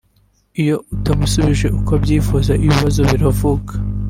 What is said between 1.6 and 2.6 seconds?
uko abyifuza